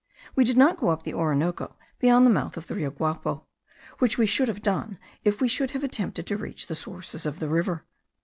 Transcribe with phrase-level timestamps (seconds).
[0.35, 3.45] We did not go up the Orinoco beyond the mouth of the Rio Guapo,
[3.99, 7.39] which we should have done, if we could have attempted to reach the sources of
[7.39, 7.85] the river.